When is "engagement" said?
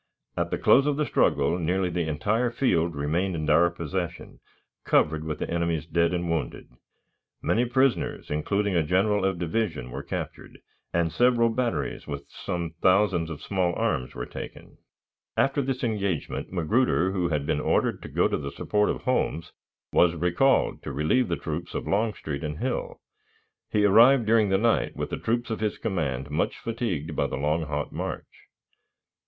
15.83-16.51